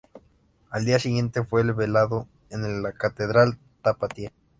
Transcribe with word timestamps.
Al 0.71 0.83
día 0.83 0.97
siguiente 0.97 1.43
fue 1.43 1.61
velado 1.73 2.27
en 2.49 2.81
la 2.81 2.91
Catedral 2.91 3.59
tapatía. 3.83 4.31